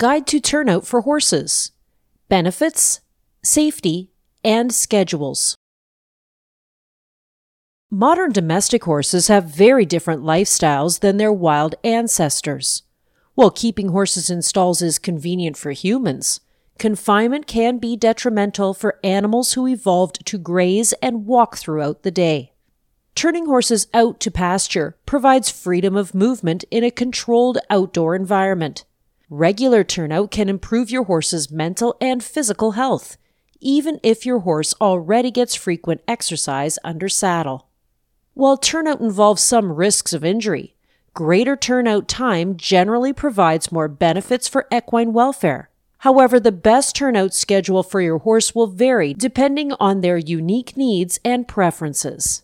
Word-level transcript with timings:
Guide 0.00 0.26
to 0.28 0.40
Turnout 0.40 0.86
for 0.86 1.02
Horses 1.02 1.72
Benefits, 2.30 3.02
Safety, 3.44 4.08
and 4.42 4.72
Schedules. 4.72 5.54
Modern 7.90 8.32
domestic 8.32 8.84
horses 8.84 9.28
have 9.28 9.54
very 9.54 9.84
different 9.84 10.22
lifestyles 10.22 11.00
than 11.00 11.18
their 11.18 11.30
wild 11.30 11.74
ancestors. 11.84 12.84
While 13.34 13.50
keeping 13.50 13.88
horses 13.88 14.30
in 14.30 14.40
stalls 14.40 14.80
is 14.80 14.98
convenient 14.98 15.58
for 15.58 15.72
humans, 15.72 16.40
confinement 16.78 17.46
can 17.46 17.76
be 17.76 17.94
detrimental 17.94 18.72
for 18.72 18.98
animals 19.04 19.52
who 19.52 19.68
evolved 19.68 20.24
to 20.24 20.38
graze 20.38 20.94
and 21.02 21.26
walk 21.26 21.58
throughout 21.58 22.04
the 22.04 22.10
day. 22.10 22.54
Turning 23.14 23.44
horses 23.44 23.86
out 23.92 24.18
to 24.20 24.30
pasture 24.30 24.96
provides 25.04 25.50
freedom 25.50 25.94
of 25.94 26.14
movement 26.14 26.64
in 26.70 26.84
a 26.84 26.90
controlled 26.90 27.58
outdoor 27.68 28.14
environment. 28.14 28.86
Regular 29.32 29.84
turnout 29.84 30.32
can 30.32 30.48
improve 30.48 30.90
your 30.90 31.04
horse's 31.04 31.52
mental 31.52 31.96
and 32.00 32.20
physical 32.20 32.72
health, 32.72 33.16
even 33.60 34.00
if 34.02 34.26
your 34.26 34.40
horse 34.40 34.74
already 34.80 35.30
gets 35.30 35.54
frequent 35.54 36.00
exercise 36.08 36.80
under 36.82 37.08
saddle. 37.08 37.68
While 38.34 38.56
turnout 38.56 39.00
involves 39.00 39.40
some 39.40 39.70
risks 39.70 40.12
of 40.12 40.24
injury, 40.24 40.74
greater 41.14 41.54
turnout 41.54 42.08
time 42.08 42.56
generally 42.56 43.12
provides 43.12 43.70
more 43.70 43.86
benefits 43.86 44.48
for 44.48 44.66
equine 44.72 45.12
welfare. 45.12 45.70
However, 45.98 46.40
the 46.40 46.50
best 46.50 46.96
turnout 46.96 47.32
schedule 47.32 47.84
for 47.84 48.00
your 48.00 48.18
horse 48.18 48.52
will 48.52 48.66
vary 48.66 49.14
depending 49.14 49.70
on 49.74 50.00
their 50.00 50.18
unique 50.18 50.76
needs 50.76 51.20
and 51.24 51.46
preferences. 51.46 52.42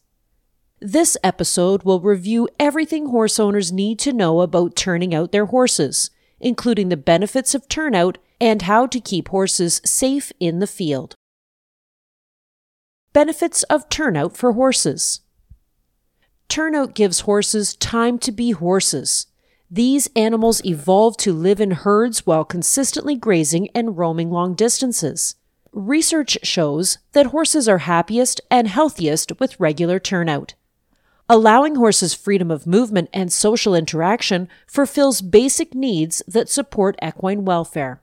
This 0.78 1.16
episode 1.24 1.82
will 1.82 1.98
review 1.98 2.48
everything 2.60 3.06
horse 3.06 3.40
owners 3.40 3.72
need 3.72 3.98
to 3.98 4.12
know 4.12 4.40
about 4.40 4.76
turning 4.76 5.12
out 5.12 5.32
their 5.32 5.46
horses, 5.46 6.10
including 6.40 6.88
the 6.88 6.96
benefits 6.96 7.54
of 7.54 7.68
turnout 7.68 8.18
and 8.40 8.62
how 8.62 8.86
to 8.86 9.00
keep 9.00 9.28
horses 9.28 9.80
safe 9.84 10.32
in 10.38 10.58
the 10.58 10.66
field. 10.66 11.14
Benefits 13.12 13.62
of 13.64 13.88
turnout 13.88 14.36
for 14.36 14.52
horses. 14.52 15.20
Turnout 16.48 16.94
gives 16.94 17.20
horses 17.20 17.74
time 17.76 18.18
to 18.18 18.30
be 18.30 18.50
horses. 18.50 19.26
These 19.70 20.08
animals 20.14 20.64
evolved 20.64 21.18
to 21.20 21.32
live 21.32 21.60
in 21.60 21.72
herds 21.72 22.24
while 22.24 22.44
consistently 22.44 23.16
grazing 23.16 23.68
and 23.74 23.98
roaming 23.98 24.30
long 24.30 24.54
distances. 24.54 25.34
Research 25.72 26.38
shows 26.42 26.98
that 27.12 27.26
horses 27.26 27.68
are 27.68 27.78
happiest 27.78 28.40
and 28.50 28.68
healthiest 28.68 29.40
with 29.40 29.58
regular 29.58 29.98
turnout. 29.98 30.54
Allowing 31.28 31.74
horses 31.74 32.14
freedom 32.14 32.52
of 32.52 32.68
movement 32.68 33.10
and 33.12 33.32
social 33.32 33.74
interaction 33.74 34.48
fulfills 34.64 35.20
basic 35.20 35.74
needs 35.74 36.22
that 36.28 36.48
support 36.48 36.96
equine 37.02 37.44
welfare. 37.44 38.00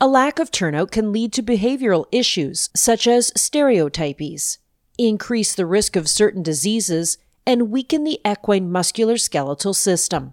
A 0.00 0.08
lack 0.08 0.40
of 0.40 0.50
turnout 0.50 0.90
can 0.90 1.12
lead 1.12 1.32
to 1.34 1.42
behavioral 1.42 2.06
issues 2.10 2.68
such 2.74 3.06
as 3.06 3.30
stereotypies, 3.32 4.58
increase 4.98 5.54
the 5.54 5.66
risk 5.66 5.94
of 5.94 6.08
certain 6.08 6.42
diseases, 6.42 7.16
and 7.46 7.70
weaken 7.70 8.02
the 8.02 8.20
equine 8.28 8.70
musculoskeletal 8.70 9.74
system. 9.74 10.32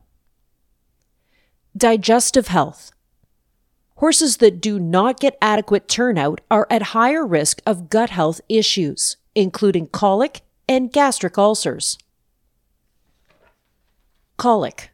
Digestive 1.78 2.48
health. 2.48 2.92
Horses 3.98 4.38
that 4.38 4.60
do 4.62 4.80
not 4.80 5.20
get 5.20 5.38
adequate 5.44 5.88
turnout 5.88 6.42
are 6.50 6.66
at 6.72 6.94
higher 6.98 7.26
risk 7.26 7.62
of 7.68 7.90
gut 7.92 8.10
health 8.10 8.42
issues, 8.50 9.18
including 9.36 9.88
colic 9.88 10.42
and 10.68 10.92
gastric 10.92 11.38
ulcers. 11.38 12.00
Colic. 14.46 14.92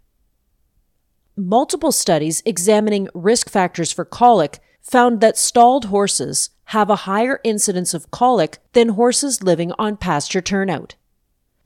Multiple 1.36 1.92
studies 1.92 2.42
examining 2.46 3.10
risk 3.14 3.50
factors 3.50 3.92
for 3.92 4.06
colic 4.06 4.60
found 4.82 5.20
that 5.20 5.38
stalled 5.38 5.88
horses 5.88 6.52
have 6.68 6.90
a 6.90 7.04
higher 7.04 7.42
incidence 7.44 7.94
of 7.94 8.10
colic 8.12 8.60
than 8.72 8.96
horses 8.96 9.44
living 9.44 9.74
on 9.78 9.98
pasture 9.98 10.40
turnout. 10.40 10.96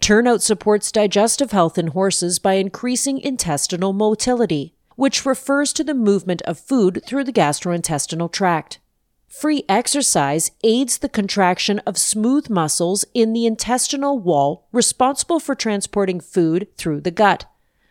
Turnout 0.01 0.41
supports 0.41 0.91
digestive 0.91 1.51
health 1.51 1.77
in 1.77 1.89
horses 1.89 2.39
by 2.39 2.53
increasing 2.53 3.19
intestinal 3.19 3.93
motility, 3.93 4.73
which 4.95 5.23
refers 5.23 5.71
to 5.71 5.83
the 5.83 5.93
movement 5.93 6.41
of 6.41 6.57
food 6.57 7.03
through 7.05 7.23
the 7.23 7.31
gastrointestinal 7.31 8.31
tract. 8.31 8.79
Free 9.27 9.63
exercise 9.69 10.49
aids 10.63 10.97
the 10.97 11.07
contraction 11.07 11.77
of 11.85 11.99
smooth 11.99 12.49
muscles 12.49 13.05
in 13.13 13.33
the 13.33 13.45
intestinal 13.45 14.17
wall 14.17 14.67
responsible 14.71 15.39
for 15.39 15.53
transporting 15.53 16.19
food 16.19 16.67
through 16.77 17.01
the 17.01 17.11
gut. 17.11 17.45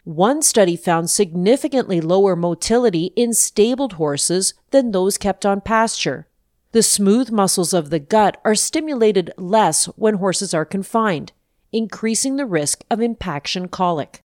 One 0.05 0.43
study 0.43 0.77
found 0.77 1.09
significantly 1.09 1.99
lower 2.03 2.37
motility 2.37 3.13
in 3.17 3.33
stabled 3.33 3.95
horses 3.95 4.53
than 4.71 4.91
those 4.91 5.17
kept 5.17 5.47
on 5.47 5.63
pasture. 5.63 6.29
The 6.73 6.83
smooth 6.83 7.31
muscles 7.31 7.73
of 7.73 7.89
the 7.89 7.99
gut 7.99 8.39
are 8.45 8.55
stimulated 8.55 9.33
less 9.39 9.87
when 9.97 10.17
horses 10.17 10.53
are 10.53 10.67
confined, 10.67 11.33
increasing 11.73 12.37
the 12.37 12.45
risk 12.45 12.85
of 12.91 13.01
impaction 13.01 13.69
colic. 13.69 14.21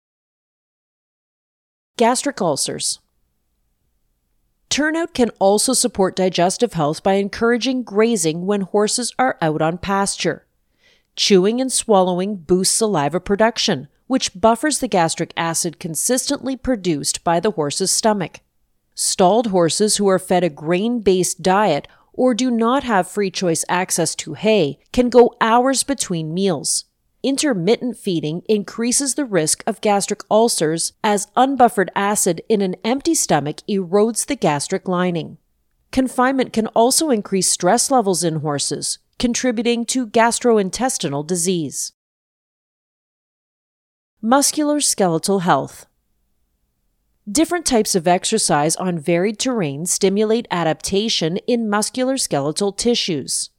Gastric 1.96 2.40
ulcers. 2.40 3.00
Turnout 4.68 5.12
can 5.12 5.30
also 5.40 5.72
support 5.72 6.14
digestive 6.14 6.74
health 6.74 7.02
by 7.02 7.14
encouraging 7.14 7.82
grazing 7.82 8.46
when 8.46 8.60
horses 8.60 9.12
are 9.18 9.38
out 9.40 9.60
on 9.60 9.78
pasture. 9.78 10.46
Chewing 11.16 11.60
and 11.60 11.72
swallowing 11.72 12.36
boosts 12.36 12.76
saliva 12.76 13.20
production, 13.20 13.88
which 14.06 14.38
buffers 14.38 14.78
the 14.78 14.88
gastric 14.88 15.32
acid 15.36 15.78
consistently 15.78 16.56
produced 16.56 17.24
by 17.24 17.40
the 17.40 17.52
horse's 17.52 17.90
stomach. 17.90 18.40
Stalled 18.94 19.48
horses 19.48 19.96
who 19.96 20.08
are 20.08 20.18
fed 20.18 20.44
a 20.44 20.48
grain 20.48 21.00
based 21.00 21.42
diet 21.42 21.88
or 22.12 22.34
do 22.34 22.50
not 22.50 22.84
have 22.84 23.08
free 23.08 23.30
choice 23.30 23.64
access 23.68 24.14
to 24.14 24.34
hay 24.34 24.78
can 24.92 25.08
go 25.08 25.34
hours 25.40 25.82
between 25.82 26.34
meals 26.34 26.84
intermittent 27.24 27.96
feeding 27.96 28.42
increases 28.48 29.14
the 29.14 29.24
risk 29.24 29.64
of 29.66 29.80
gastric 29.80 30.20
ulcers 30.30 30.92
as 31.02 31.26
unbuffered 31.36 31.88
acid 31.96 32.42
in 32.48 32.60
an 32.60 32.76
empty 32.84 33.14
stomach 33.14 33.56
erodes 33.68 34.26
the 34.26 34.36
gastric 34.36 34.86
lining. 34.86 35.38
Confinement 35.90 36.52
can 36.52 36.66
also 36.68 37.10
increase 37.10 37.48
stress 37.48 37.90
levels 37.90 38.22
in 38.22 38.36
horses, 38.36 38.98
contributing 39.18 39.86
to 39.86 40.06
gastrointestinal 40.06 41.26
disease. 41.26 41.92
Musculoskeletal 44.24 45.42
health. 45.42 45.84
Different 47.30 47.66
types 47.66 47.94
of 47.94 48.08
exercise 48.08 48.74
on 48.76 48.98
varied 48.98 49.38
terrain 49.38 49.84
stimulate 49.84 50.48
adaptation 50.50 51.36
in 51.46 51.68
musculoskeletal 51.68 52.74
tissues. 52.74 53.50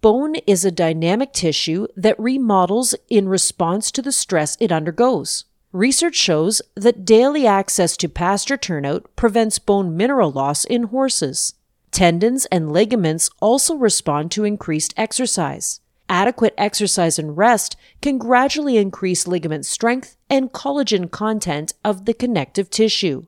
Bone 0.00 0.34
is 0.44 0.64
a 0.64 0.72
dynamic 0.72 1.32
tissue 1.32 1.86
that 1.94 2.18
remodels 2.18 2.96
in 3.08 3.28
response 3.28 3.92
to 3.92 4.02
the 4.02 4.10
stress 4.10 4.56
it 4.58 4.72
undergoes. 4.72 5.44
Research 5.70 6.16
shows 6.16 6.60
that 6.74 7.04
daily 7.04 7.46
access 7.46 7.96
to 7.98 8.08
pasture 8.08 8.56
turnout 8.56 9.08
prevents 9.14 9.60
bone 9.60 9.96
mineral 9.96 10.32
loss 10.32 10.64
in 10.64 10.82
horses. 10.82 11.54
Tendons 11.92 12.44
and 12.46 12.72
ligaments 12.72 13.30
also 13.40 13.76
respond 13.76 14.32
to 14.32 14.42
increased 14.42 14.94
exercise. 14.96 15.78
Adequate 16.08 16.54
exercise 16.58 17.18
and 17.18 17.36
rest 17.36 17.76
can 18.00 18.18
gradually 18.18 18.76
increase 18.76 19.26
ligament 19.26 19.66
strength 19.66 20.16
and 20.28 20.52
collagen 20.52 21.10
content 21.10 21.74
of 21.84 22.04
the 22.04 22.14
connective 22.14 22.70
tissue. 22.70 23.26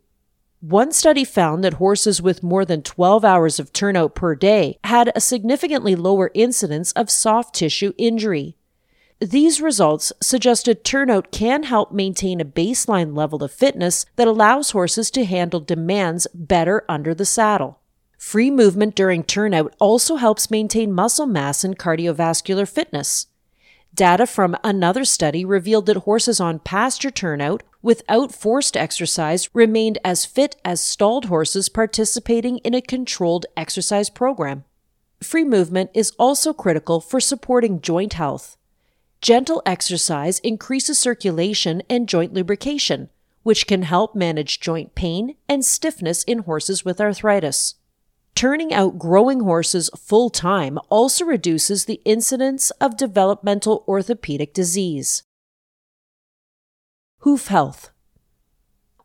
One 0.60 0.92
study 0.92 1.24
found 1.24 1.62
that 1.62 1.74
horses 1.74 2.22
with 2.22 2.42
more 2.42 2.64
than 2.64 2.82
12 2.82 3.22
hours 3.24 3.60
of 3.60 3.72
turnout 3.72 4.14
per 4.14 4.34
day 4.34 4.78
had 4.84 5.12
a 5.14 5.20
significantly 5.20 5.94
lower 5.94 6.30
incidence 6.32 6.92
of 6.92 7.10
soft 7.10 7.54
tissue 7.54 7.92
injury. 7.98 8.56
These 9.20 9.60
results 9.60 10.12
suggested 10.22 10.82
turnout 10.82 11.30
can 11.30 11.64
help 11.64 11.92
maintain 11.92 12.40
a 12.40 12.46
baseline 12.46 13.16
level 13.16 13.44
of 13.44 13.52
fitness 13.52 14.06
that 14.16 14.26
allows 14.26 14.70
horses 14.70 15.10
to 15.12 15.24
handle 15.24 15.60
demands 15.60 16.26
better 16.34 16.84
under 16.88 17.14
the 17.14 17.26
saddle. 17.26 17.80
Free 18.24 18.50
movement 18.50 18.94
during 18.96 19.22
turnout 19.22 19.76
also 19.78 20.16
helps 20.16 20.50
maintain 20.50 20.94
muscle 20.94 21.26
mass 21.26 21.62
and 21.62 21.78
cardiovascular 21.78 22.66
fitness. 22.66 23.26
Data 23.94 24.26
from 24.26 24.56
another 24.64 25.04
study 25.04 25.44
revealed 25.44 25.84
that 25.86 25.98
horses 25.98 26.40
on 26.40 26.58
pasture 26.58 27.10
turnout 27.10 27.62
without 27.82 28.32
forced 28.32 28.78
exercise 28.78 29.50
remained 29.54 29.98
as 30.02 30.24
fit 30.24 30.56
as 30.64 30.80
stalled 30.80 31.26
horses 31.26 31.68
participating 31.68 32.58
in 32.60 32.72
a 32.72 32.80
controlled 32.80 33.44
exercise 33.58 34.08
program. 34.08 34.64
Free 35.20 35.44
movement 35.44 35.90
is 35.92 36.14
also 36.18 36.54
critical 36.54 37.02
for 37.02 37.20
supporting 37.20 37.82
joint 37.82 38.14
health. 38.14 38.56
Gentle 39.20 39.62
exercise 39.66 40.38
increases 40.38 40.98
circulation 40.98 41.82
and 41.90 42.08
joint 42.08 42.32
lubrication, 42.32 43.10
which 43.42 43.66
can 43.66 43.82
help 43.82 44.16
manage 44.16 44.60
joint 44.60 44.94
pain 44.94 45.36
and 45.46 45.62
stiffness 45.62 46.24
in 46.24 46.38
horses 46.38 46.86
with 46.86 47.02
arthritis. 47.02 47.74
Turning 48.34 48.74
out 48.74 48.98
growing 48.98 49.40
horses 49.40 49.88
full 49.96 50.28
time 50.28 50.78
also 50.88 51.24
reduces 51.24 51.84
the 51.84 52.00
incidence 52.04 52.70
of 52.72 52.96
developmental 52.96 53.84
orthopedic 53.86 54.52
disease. 54.52 55.22
Hoof 57.20 57.46
health. 57.46 57.90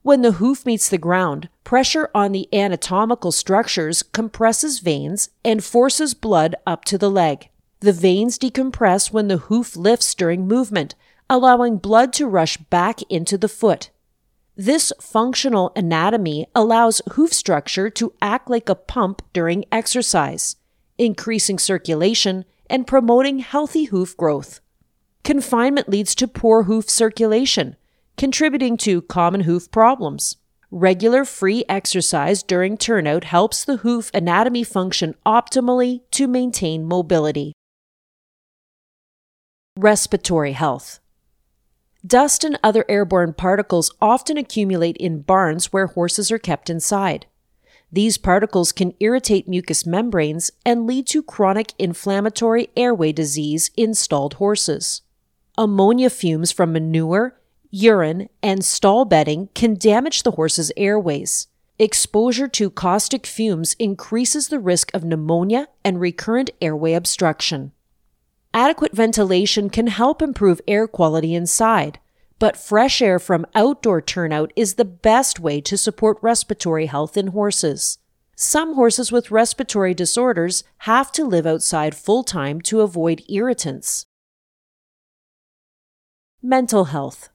When 0.02 0.24
the 0.24 0.34
hoof 0.34 0.66
meets 0.66 0.90
the 0.90 0.98
ground, 0.98 1.50
pressure 1.64 2.10
on 2.16 2.32
the 2.32 2.50
anatomical 2.52 3.32
structures 3.32 4.02
compresses 4.02 4.80
veins 4.80 5.30
and 5.46 5.64
forces 5.64 6.16
blood 6.16 6.56
up 6.66 6.84
to 6.86 6.98
the 6.98 7.12
leg. 7.12 7.50
The 7.82 7.94
veins 7.94 8.40
decompress 8.40 9.12
when 9.12 9.28
the 9.28 9.38
hoof 9.38 9.78
lifts 9.78 10.16
during 10.16 10.48
movement, 10.48 10.96
allowing 11.30 11.78
blood 11.78 12.14
to 12.14 12.28
rush 12.28 12.58
back 12.58 13.04
into 13.04 13.38
the 13.38 13.48
foot. 13.48 13.92
This 14.60 14.92
functional 15.00 15.72
anatomy 15.74 16.46
allows 16.54 17.02
hoof 17.12 17.32
structure 17.32 17.90
to 17.92 18.12
act 18.22 18.50
like 18.50 18.68
a 18.68 18.76
pump 18.76 19.22
during 19.32 19.64
exercise, 19.72 20.58
increasing 20.98 21.58
circulation 21.58 22.44
and 22.70 22.86
promoting 22.86 23.40
healthy 23.40 23.86
hoof 23.86 24.18
growth. 24.18 24.60
Confinement 25.24 25.88
leads 25.88 26.14
to 26.16 26.28
poor 26.28 26.64
hoof 26.64 26.90
circulation, 26.90 27.78
contributing 28.18 28.76
to 28.76 29.02
common 29.04 29.42
hoof 29.44 29.72
problems. 29.72 30.36
Regular 30.72 31.24
free 31.24 31.64
exercise 31.70 32.44
during 32.44 32.76
turnout 32.76 33.24
helps 33.24 33.64
the 33.64 33.78
hoof 33.78 34.12
anatomy 34.14 34.66
function 34.66 35.16
optimally 35.26 36.02
to 36.12 36.28
maintain 36.28 36.84
mobility. 36.84 37.54
Respiratory 39.78 40.52
health. 40.52 41.00
Dust 42.06 42.46
and 42.46 42.58
other 42.64 42.86
airborne 42.88 43.34
particles 43.34 43.92
often 44.02 44.38
accumulate 44.38 44.96
in 44.98 45.22
barns 45.22 45.74
where 45.74 45.88
horses 45.88 46.32
are 46.32 46.40
kept 46.40 46.70
inside. 46.70 47.26
These 47.92 48.18
particles 48.18 48.72
can 48.72 48.94
irritate 49.00 49.48
mucous 49.48 49.86
membranes 49.86 50.52
and 50.66 50.88
lead 50.88 51.08
to 51.08 51.24
chronic 51.24 51.74
inflammatory 51.78 52.70
airway 52.78 53.12
disease 53.12 53.72
in 53.76 53.94
stalled 53.94 54.36
horses. 54.36 55.02
Ammonia 55.58 56.10
fumes 56.10 56.52
from 56.52 56.72
manure, 56.72 57.38
urine, 57.70 58.30
and 58.42 58.64
stall 58.64 59.04
bedding 59.04 59.50
can 59.54 59.74
damage 59.74 60.24
the 60.24 60.32
horse's 60.32 60.72
airways. 60.78 61.48
Exposure 61.78 62.48
to 62.48 62.70
caustic 62.70 63.26
fumes 63.26 63.76
increases 63.80 64.48
the 64.48 64.60
risk 64.60 64.94
of 64.94 65.04
pneumonia 65.04 65.68
and 65.84 66.00
recurrent 66.00 66.50
airway 66.62 66.94
obstruction. 66.94 67.72
Adequate 68.54 68.94
ventilation 68.94 69.70
can 69.70 69.88
help 69.88 70.22
improve 70.22 70.60
air 70.68 70.88
quality 70.88 71.36
inside, 71.36 72.00
but 72.40 72.58
fresh 72.58 73.00
air 73.02 73.20
from 73.20 73.46
outdoor 73.54 74.02
turnout 74.02 74.52
is 74.56 74.74
the 74.76 74.86
best 74.86 75.40
way 75.40 75.62
to 75.62 75.78
support 75.78 76.18
respiratory 76.22 76.88
health 76.88 77.16
in 77.16 77.28
horses. 77.28 78.00
Some 78.36 78.74
horses 78.74 79.12
with 79.12 79.30
respiratory 79.32 79.94
disorders 79.94 80.64
have 80.80 81.12
to 81.12 81.26
live 81.26 81.46
outside 81.46 81.96
full 81.96 82.24
time 82.24 82.60
to 82.62 82.82
avoid 82.82 83.22
irritants. 83.30 84.06
Mental 86.42 86.86
health. 86.86 87.30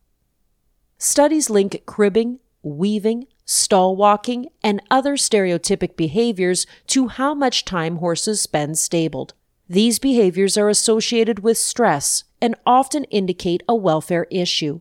Studies 0.99 1.49
link 1.49 1.83
cribbing, 1.87 2.41
weaving, 2.63 3.27
stall 3.45 3.95
walking, 3.95 4.49
and 4.65 4.83
other 4.91 5.15
stereotypic 5.15 5.95
behaviors 5.95 6.67
to 6.89 7.09
how 7.09 7.35
much 7.35 7.65
time 7.65 7.97
horses 7.97 8.41
spend 8.41 8.79
stabled. 8.79 9.35
These 9.69 9.99
behaviors 9.99 10.59
are 10.59 10.69
associated 10.69 11.39
with 11.39 11.57
stress 11.57 12.25
and 12.41 12.55
often 12.67 13.05
indicate 13.05 13.63
a 13.67 13.75
welfare 13.75 14.27
issue. 14.31 14.81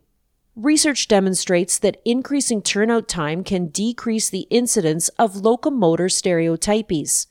Research 0.56 1.08
demonstrates 1.08 1.80
that 1.80 2.02
increasing 2.04 2.62
turnout 2.62 3.08
time 3.08 3.44
can 3.44 3.68
decrease 3.68 4.30
the 4.30 4.46
incidence 4.50 5.10
of 5.18 5.38
locomotor 5.38 6.08
stereotypies. 6.08 7.28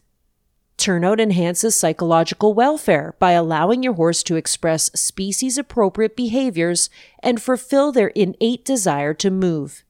Turnout 0.79 1.21
enhances 1.21 1.77
psychological 1.77 2.55
welfare 2.55 3.15
by 3.19 3.33
allowing 3.33 3.83
your 3.83 3.93
horse 3.93 4.23
to 4.25 4.37
express 4.37 4.91
species 4.95 5.59
appropriate 5.59 6.17
behaviors 6.17 6.91
and 7.23 7.41
fulfill 7.41 7.93
their 7.93 8.09
innate 8.09 8.65
desire 8.65 9.15
to 9.15 9.31
move. 9.31 9.85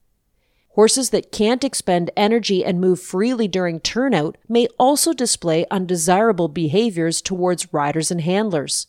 Horses 0.73 1.11
that 1.11 1.31
can't 1.31 1.63
expend 1.63 2.09
energy 2.17 2.65
and 2.65 2.81
move 2.81 2.99
freely 2.99 3.47
during 3.47 3.79
turnout 3.79 4.37
may 4.49 4.67
also 4.79 5.13
display 5.13 5.67
undesirable 5.69 6.47
behaviors 6.47 7.21
towards 7.21 7.71
riders 7.71 8.09
and 8.09 8.21
handlers. 8.21 8.87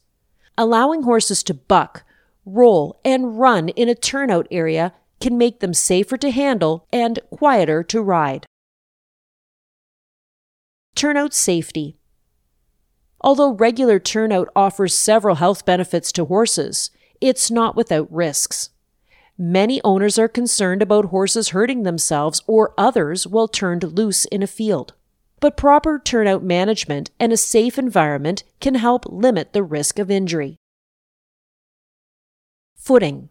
Allowing 0.56 1.02
horses 1.02 1.42
to 1.42 1.52
buck, 1.52 2.04
roll, 2.46 2.98
and 3.04 3.38
run 3.38 3.68
in 3.70 3.90
a 3.90 3.94
turnout 3.94 4.48
area 4.50 4.94
can 5.20 5.36
make 5.36 5.60
them 5.60 5.74
safer 5.74 6.16
to 6.16 6.30
handle 6.30 6.86
and 6.90 7.18
quieter 7.30 7.82
to 7.82 8.00
ride. 8.00 8.46
Turnout 10.94 11.34
safety. 11.34 11.98
Although 13.20 13.52
regular 13.52 13.98
turnout 13.98 14.48
offers 14.56 14.94
several 14.94 15.34
health 15.34 15.66
benefits 15.66 16.12
to 16.12 16.24
horses, 16.24 16.90
it's 17.20 17.50
not 17.50 17.76
without 17.76 18.10
risks. 18.10 18.70
Many 19.36 19.80
owners 19.82 20.16
are 20.18 20.28
concerned 20.28 20.80
about 20.80 21.06
horses 21.06 21.48
hurting 21.48 21.82
themselves 21.82 22.40
or 22.46 22.72
others 22.78 23.26
while 23.26 23.48
turned 23.48 23.82
loose 23.82 24.26
in 24.26 24.42
a 24.42 24.46
field. 24.46 24.94
But 25.40 25.56
proper 25.56 25.98
turnout 25.98 26.44
management 26.44 27.10
and 27.18 27.32
a 27.32 27.36
safe 27.36 27.76
environment 27.76 28.44
can 28.60 28.76
help 28.76 29.04
limit 29.06 29.52
the 29.52 29.64
risk 29.64 29.98
of 29.98 30.10
injury. 30.10 30.56
Footing 32.76 33.28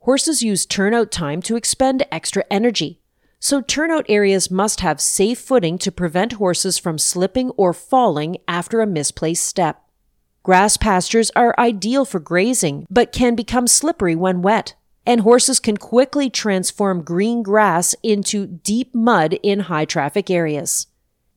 Horses 0.00 0.42
use 0.42 0.64
turnout 0.64 1.10
time 1.10 1.42
to 1.42 1.56
expend 1.56 2.06
extra 2.10 2.44
energy, 2.50 3.00
so 3.38 3.60
turnout 3.60 4.06
areas 4.08 4.50
must 4.50 4.80
have 4.80 5.00
safe 5.00 5.38
footing 5.38 5.76
to 5.78 5.92
prevent 5.92 6.34
horses 6.34 6.78
from 6.78 6.96
slipping 6.96 7.50
or 7.50 7.74
falling 7.74 8.38
after 8.48 8.80
a 8.80 8.86
misplaced 8.86 9.44
step. 9.44 9.85
Grass 10.46 10.76
pastures 10.76 11.32
are 11.34 11.58
ideal 11.58 12.04
for 12.04 12.20
grazing, 12.20 12.86
but 12.88 13.10
can 13.10 13.34
become 13.34 13.66
slippery 13.66 14.14
when 14.14 14.42
wet, 14.42 14.76
and 15.04 15.22
horses 15.22 15.58
can 15.58 15.76
quickly 15.76 16.30
transform 16.30 17.02
green 17.02 17.42
grass 17.42 17.96
into 18.04 18.46
deep 18.46 18.94
mud 18.94 19.32
in 19.42 19.58
high 19.58 19.84
traffic 19.84 20.30
areas. 20.30 20.86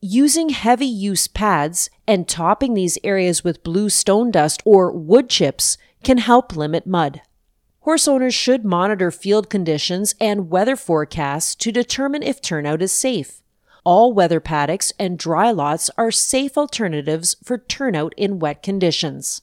Using 0.00 0.50
heavy 0.50 0.86
use 0.86 1.26
pads 1.26 1.90
and 2.06 2.28
topping 2.28 2.74
these 2.74 2.98
areas 3.02 3.42
with 3.42 3.64
blue 3.64 3.88
stone 3.88 4.30
dust 4.30 4.62
or 4.64 4.92
wood 4.92 5.28
chips 5.28 5.76
can 6.04 6.18
help 6.18 6.54
limit 6.54 6.86
mud. 6.86 7.20
Horse 7.80 8.06
owners 8.06 8.32
should 8.32 8.64
monitor 8.64 9.10
field 9.10 9.50
conditions 9.50 10.14
and 10.20 10.50
weather 10.50 10.76
forecasts 10.76 11.56
to 11.56 11.72
determine 11.72 12.22
if 12.22 12.40
turnout 12.40 12.80
is 12.80 12.92
safe. 12.92 13.42
All 13.84 14.12
weather 14.12 14.40
paddocks 14.40 14.92
and 14.98 15.18
dry 15.18 15.50
lots 15.50 15.90
are 15.96 16.10
safe 16.10 16.58
alternatives 16.58 17.36
for 17.42 17.58
turnout 17.58 18.12
in 18.16 18.38
wet 18.38 18.62
conditions. 18.62 19.42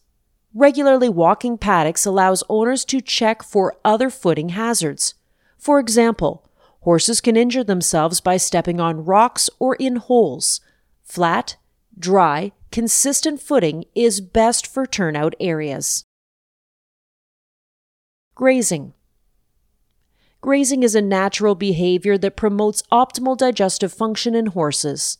Regularly 0.53 1.09
walking 1.09 1.57
paddocks 1.57 2.05
allows 2.05 2.43
owners 2.49 2.85
to 2.85 3.01
check 3.01 3.43
for 3.43 3.75
other 3.83 4.09
footing 4.09 4.49
hazards. 4.49 5.15
For 5.57 5.79
example, 5.79 6.47
horses 6.81 7.19
can 7.19 7.35
injure 7.35 7.63
themselves 7.63 8.21
by 8.21 8.37
stepping 8.37 8.79
on 8.79 9.05
rocks 9.05 9.49
or 9.59 9.75
in 9.75 9.97
holes. 9.97 10.61
Flat, 11.03 11.57
dry, 11.97 12.51
consistent 12.71 13.41
footing 13.41 13.85
is 13.95 14.21
best 14.21 14.67
for 14.67 14.85
turnout 14.85 15.35
areas. 15.39 16.05
Grazing. 18.35 18.93
Grazing 20.47 20.81
is 20.81 20.95
a 20.95 21.01
natural 21.01 21.55
behavior 21.55 22.17
that 22.19 22.37
promotes 22.37 22.81
optimal 22.89 23.35
digestive 23.35 23.91
function 23.91 24.33
in 24.33 24.45
horses. 24.45 25.17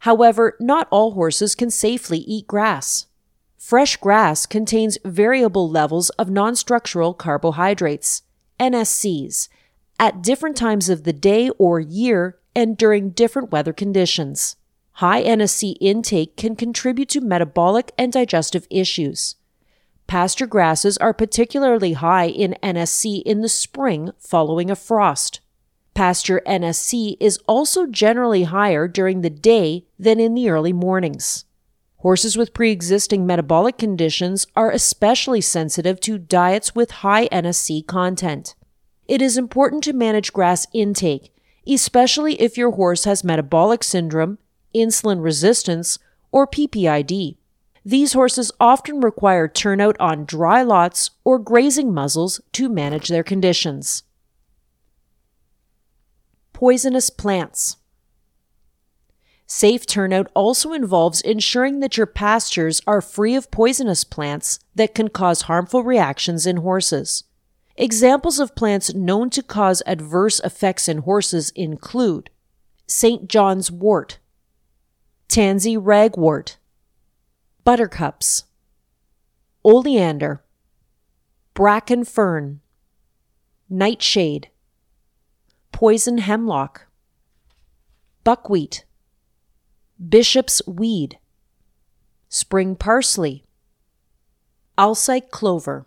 However, 0.00 0.56
not 0.58 0.88
all 0.90 1.12
horses 1.12 1.54
can 1.54 1.70
safely 1.70 2.18
eat 2.18 2.48
grass. 2.48 3.06
Fresh 3.56 3.98
grass 3.98 4.46
contains 4.46 4.98
variable 5.04 5.70
levels 5.70 6.10
of 6.18 6.28
non 6.28 6.56
structural 6.56 7.14
carbohydrates, 7.14 8.22
NSCs, 8.58 9.48
at 10.00 10.22
different 10.22 10.56
times 10.56 10.88
of 10.88 11.04
the 11.04 11.12
day 11.12 11.50
or 11.50 11.78
year 11.78 12.40
and 12.56 12.76
during 12.76 13.10
different 13.10 13.52
weather 13.52 13.72
conditions. 13.72 14.56
High 14.94 15.22
NSC 15.22 15.76
intake 15.80 16.36
can 16.36 16.56
contribute 16.56 17.10
to 17.10 17.20
metabolic 17.20 17.92
and 17.96 18.12
digestive 18.12 18.66
issues. 18.70 19.36
Pasture 20.06 20.46
grasses 20.46 20.96
are 20.98 21.12
particularly 21.12 21.94
high 21.94 22.26
in 22.26 22.56
NSC 22.62 23.22
in 23.22 23.40
the 23.40 23.48
spring 23.48 24.10
following 24.18 24.70
a 24.70 24.76
frost. 24.76 25.40
Pasture 25.94 26.42
NSC 26.46 27.16
is 27.20 27.38
also 27.46 27.86
generally 27.86 28.44
higher 28.44 28.88
during 28.88 29.20
the 29.20 29.30
day 29.30 29.86
than 29.98 30.18
in 30.18 30.34
the 30.34 30.48
early 30.48 30.72
mornings. 30.72 31.44
Horses 31.98 32.36
with 32.36 32.52
pre 32.52 32.70
existing 32.70 33.24
metabolic 33.24 33.78
conditions 33.78 34.46
are 34.54 34.70
especially 34.70 35.40
sensitive 35.40 36.00
to 36.00 36.18
diets 36.18 36.74
with 36.74 36.90
high 36.90 37.28
NSC 37.28 37.86
content. 37.86 38.54
It 39.06 39.22
is 39.22 39.38
important 39.38 39.84
to 39.84 39.92
manage 39.92 40.32
grass 40.32 40.66
intake, 40.74 41.32
especially 41.66 42.34
if 42.40 42.58
your 42.58 42.72
horse 42.72 43.04
has 43.04 43.24
metabolic 43.24 43.82
syndrome, 43.82 44.38
insulin 44.74 45.22
resistance, 45.22 45.98
or 46.30 46.46
PPID. 46.46 47.36
These 47.84 48.14
horses 48.14 48.50
often 48.58 49.00
require 49.00 49.46
turnout 49.46 49.96
on 50.00 50.24
dry 50.24 50.62
lots 50.62 51.10
or 51.22 51.38
grazing 51.38 51.92
muzzles 51.92 52.40
to 52.52 52.68
manage 52.68 53.08
their 53.08 53.22
conditions. 53.22 54.04
Poisonous 56.54 57.10
plants. 57.10 57.76
Safe 59.46 59.84
turnout 59.84 60.30
also 60.34 60.72
involves 60.72 61.20
ensuring 61.20 61.80
that 61.80 61.98
your 61.98 62.06
pastures 62.06 62.80
are 62.86 63.02
free 63.02 63.34
of 63.34 63.50
poisonous 63.50 64.02
plants 64.02 64.58
that 64.74 64.94
can 64.94 65.08
cause 65.08 65.42
harmful 65.42 65.82
reactions 65.82 66.46
in 66.46 66.58
horses. 66.58 67.24
Examples 67.76 68.38
of 68.38 68.54
plants 68.54 68.94
known 68.94 69.28
to 69.30 69.42
cause 69.42 69.82
adverse 69.84 70.40
effects 70.40 70.88
in 70.88 70.98
horses 70.98 71.50
include 71.50 72.30
St. 72.86 73.28
John's 73.28 73.70
wort, 73.70 74.18
tansy 75.28 75.76
ragwort, 75.76 76.56
buttercups, 77.64 78.44
oleander, 79.64 80.42
bracken 81.54 82.04
fern, 82.04 82.60
nightshade, 83.70 84.48
poison 85.72 86.18
hemlock, 86.18 86.86
buckwheat, 88.22 88.84
bishop's 90.08 90.60
weed, 90.66 91.18
spring 92.28 92.76
parsley, 92.76 93.44
Alsike 94.76 95.30
clover. 95.30 95.86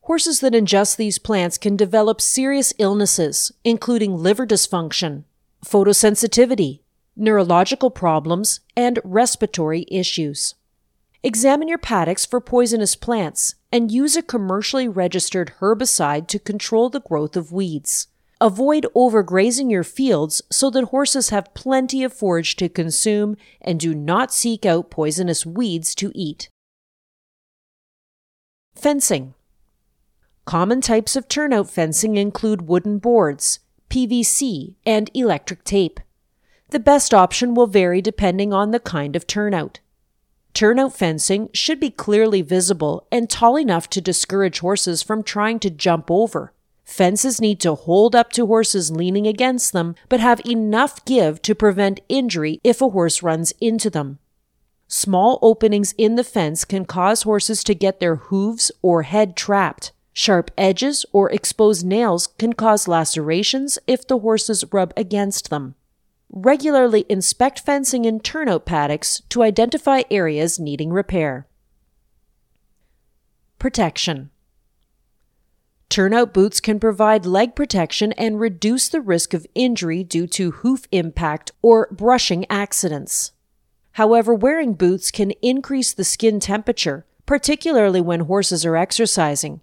Horses 0.00 0.40
that 0.40 0.54
ingest 0.54 0.96
these 0.96 1.18
plants 1.18 1.58
can 1.58 1.76
develop 1.76 2.20
serious 2.20 2.72
illnesses, 2.78 3.52
including 3.64 4.16
liver 4.16 4.46
dysfunction, 4.46 5.24
photosensitivity, 5.64 6.80
neurological 7.14 7.90
problems, 7.90 8.60
and 8.76 8.98
respiratory 9.04 9.84
issues. 9.88 10.54
Examine 11.24 11.68
your 11.68 11.78
paddocks 11.78 12.26
for 12.26 12.40
poisonous 12.40 12.96
plants 12.96 13.54
and 13.70 13.92
use 13.92 14.16
a 14.16 14.22
commercially 14.22 14.88
registered 14.88 15.54
herbicide 15.60 16.26
to 16.26 16.38
control 16.40 16.90
the 16.90 17.00
growth 17.00 17.36
of 17.36 17.52
weeds. 17.52 18.08
Avoid 18.40 18.88
overgrazing 18.96 19.70
your 19.70 19.84
fields 19.84 20.42
so 20.50 20.68
that 20.70 20.86
horses 20.86 21.28
have 21.28 21.54
plenty 21.54 22.02
of 22.02 22.12
forage 22.12 22.56
to 22.56 22.68
consume 22.68 23.36
and 23.60 23.78
do 23.78 23.94
not 23.94 24.34
seek 24.34 24.66
out 24.66 24.90
poisonous 24.90 25.46
weeds 25.46 25.94
to 25.94 26.10
eat. 26.12 26.48
Fencing. 28.74 29.34
Common 30.44 30.80
types 30.80 31.14
of 31.14 31.28
turnout 31.28 31.70
fencing 31.70 32.16
include 32.16 32.62
wooden 32.62 32.98
boards, 32.98 33.60
PVC, 33.88 34.74
and 34.84 35.08
electric 35.14 35.62
tape. 35.62 36.00
The 36.70 36.80
best 36.80 37.14
option 37.14 37.54
will 37.54 37.68
vary 37.68 38.02
depending 38.02 38.52
on 38.52 38.72
the 38.72 38.80
kind 38.80 39.14
of 39.14 39.28
turnout. 39.28 39.78
Turnout 40.54 40.92
fencing 40.92 41.48
should 41.54 41.80
be 41.80 41.90
clearly 41.90 42.42
visible 42.42 43.06
and 43.10 43.30
tall 43.30 43.58
enough 43.58 43.88
to 43.90 44.00
discourage 44.00 44.58
horses 44.58 45.02
from 45.02 45.22
trying 45.22 45.58
to 45.60 45.70
jump 45.70 46.10
over. 46.10 46.52
Fences 46.84 47.40
need 47.40 47.58
to 47.60 47.74
hold 47.74 48.14
up 48.14 48.32
to 48.32 48.46
horses 48.46 48.90
leaning 48.90 49.26
against 49.26 49.72
them, 49.72 49.94
but 50.10 50.20
have 50.20 50.42
enough 50.46 51.02
give 51.06 51.40
to 51.42 51.54
prevent 51.54 52.00
injury 52.08 52.60
if 52.62 52.82
a 52.82 52.90
horse 52.90 53.22
runs 53.22 53.52
into 53.60 53.88
them. 53.88 54.18
Small 54.88 55.38
openings 55.40 55.94
in 55.96 56.16
the 56.16 56.24
fence 56.24 56.66
can 56.66 56.84
cause 56.84 57.22
horses 57.22 57.64
to 57.64 57.74
get 57.74 57.98
their 57.98 58.16
hooves 58.16 58.70
or 58.82 59.04
head 59.04 59.36
trapped. 59.36 59.92
Sharp 60.12 60.50
edges 60.58 61.06
or 61.12 61.30
exposed 61.30 61.86
nails 61.86 62.26
can 62.38 62.52
cause 62.52 62.86
lacerations 62.86 63.78
if 63.86 64.06
the 64.06 64.18
horses 64.18 64.64
rub 64.70 64.92
against 64.98 65.48
them. 65.48 65.76
Regularly 66.34 67.04
inspect 67.10 67.60
fencing 67.60 68.06
in 68.06 68.18
turnout 68.18 68.64
paddocks 68.64 69.20
to 69.28 69.42
identify 69.42 70.02
areas 70.10 70.58
needing 70.58 70.90
repair. 70.90 71.46
Protection 73.58 74.30
Turnout 75.90 76.32
boots 76.32 76.58
can 76.58 76.80
provide 76.80 77.26
leg 77.26 77.54
protection 77.54 78.12
and 78.12 78.40
reduce 78.40 78.88
the 78.88 79.02
risk 79.02 79.34
of 79.34 79.46
injury 79.54 80.02
due 80.02 80.26
to 80.28 80.52
hoof 80.52 80.86
impact 80.90 81.52
or 81.60 81.86
brushing 81.92 82.46
accidents. 82.48 83.32
However, 83.92 84.34
wearing 84.34 84.72
boots 84.72 85.10
can 85.10 85.32
increase 85.42 85.92
the 85.92 86.02
skin 86.02 86.40
temperature, 86.40 87.04
particularly 87.26 88.00
when 88.00 88.20
horses 88.20 88.64
are 88.64 88.74
exercising. 88.74 89.60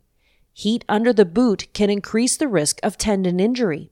Heat 0.53 0.85
under 0.87 1.11
the 1.11 1.25
boot 1.25 1.65
can 1.73 1.89
increase 1.89 2.37
the 2.37 2.47
risk 2.47 2.79
of 2.83 2.95
tendon 2.95 3.39
injury. 3.39 3.89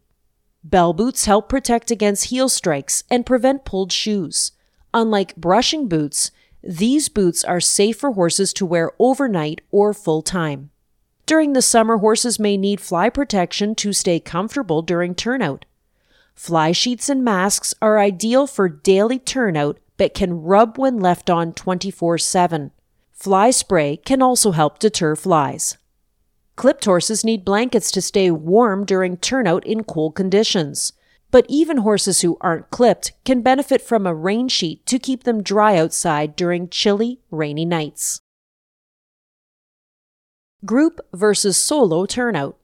Bell 0.64 0.94
boots 0.94 1.26
help 1.26 1.50
protect 1.50 1.92
against 1.92 2.26
heel 2.26 2.50
strikes 2.50 3.04
and 3.10 3.26
prevent 3.26 3.66
pulled 3.66 3.92
shoes. 3.92 4.52
Unlike 4.94 5.36
brushing 5.36 5.88
boots, 5.88 6.32
these 6.64 7.10
boots 7.10 7.44
are 7.44 7.60
safe 7.60 7.98
for 7.98 8.12
horses 8.12 8.52
to 8.54 8.66
wear 8.66 8.92
overnight 9.00 9.62
or 9.72 9.94
full 9.94 10.22
time. 10.22 10.72
During 11.26 11.54
the 11.54 11.62
summer, 11.62 11.98
horses 11.98 12.40
may 12.40 12.58
need 12.58 12.82
fly 12.82 13.10
protection 13.10 13.76
to 13.76 13.94
stay 13.94 14.20
comfortable 14.20 14.82
during 14.82 15.14
turnout. 15.14 15.66
Fly 16.34 16.72
sheets 16.72 17.10
and 17.10 17.24
masks 17.24 17.74
are 17.82 18.00
ideal 18.00 18.48
for 18.48 18.70
daily 18.70 19.20
turnout 19.20 19.80
but 19.98 20.14
can 20.14 20.42
rub 20.44 20.78
when 20.78 21.00
left 21.00 21.30
on 21.30 21.54
24 21.54 22.18
7. 22.18 22.72
Fly 23.14 23.50
spray 23.50 23.98
can 23.98 24.22
also 24.22 24.52
help 24.52 24.80
deter 24.80 25.16
flies. 25.16 25.78
Clipped 26.58 26.86
horses 26.86 27.24
need 27.24 27.46
blankets 27.46 27.92
to 27.92 28.02
stay 28.02 28.32
warm 28.32 28.84
during 28.84 29.16
turnout 29.16 29.64
in 29.64 29.84
cool 29.84 30.12
conditions. 30.12 30.92
But 31.30 31.46
even 31.48 31.78
horses 31.78 32.22
who 32.22 32.36
aren't 32.42 32.72
clipped 32.72 33.14
can 33.24 33.44
benefit 33.44 33.80
from 33.80 34.08
a 34.08 34.16
rain 34.16 34.48
sheet 34.48 34.84
to 34.88 34.98
keep 34.98 35.24
them 35.24 35.44
dry 35.44 35.78
outside 35.78 36.36
during 36.36 36.68
chilly, 36.68 37.20
rainy 37.30 37.64
nights. 37.64 38.22
Group 40.66 41.00
versus 41.14 41.58
solo 41.58 42.08
turnout. 42.08 42.58